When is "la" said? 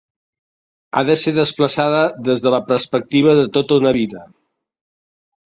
2.55-2.61